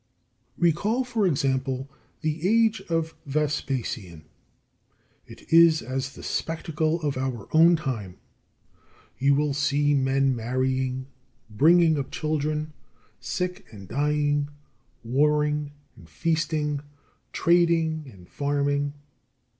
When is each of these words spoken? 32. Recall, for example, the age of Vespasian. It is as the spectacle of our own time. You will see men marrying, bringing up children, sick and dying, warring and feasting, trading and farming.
32. 0.55 0.61
Recall, 0.63 1.03
for 1.03 1.27
example, 1.27 1.87
the 2.21 2.49
age 2.49 2.81
of 2.89 3.13
Vespasian. 3.27 4.23
It 5.27 5.53
is 5.53 5.83
as 5.83 6.13
the 6.15 6.23
spectacle 6.23 6.99
of 7.03 7.17
our 7.17 7.47
own 7.51 7.75
time. 7.75 8.17
You 9.19 9.35
will 9.35 9.53
see 9.53 9.93
men 9.93 10.35
marrying, 10.35 11.05
bringing 11.51 11.99
up 11.99 12.09
children, 12.09 12.73
sick 13.19 13.67
and 13.71 13.87
dying, 13.87 14.49
warring 15.03 15.69
and 15.95 16.09
feasting, 16.09 16.79
trading 17.31 18.09
and 18.11 18.27
farming. 18.27 18.93